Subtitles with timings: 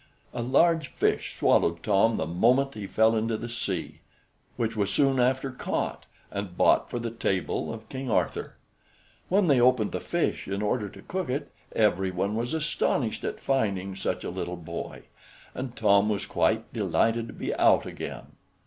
[0.33, 3.99] A large fish swallowed Tom the moment he fell into the sea,
[4.57, 8.55] which was soon after caught, and bought for the table of King Arthur.
[9.29, 13.95] When they opened the fish in order to cook it, everyone was astonished at finding
[13.95, 15.03] such a little boy,
[15.53, 18.31] and Tom was quite delighted to be out again.